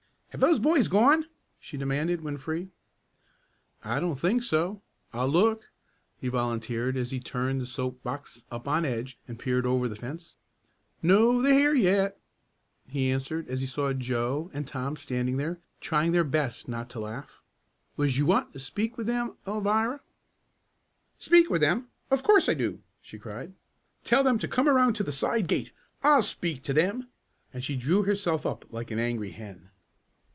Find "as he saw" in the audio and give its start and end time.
13.49-13.91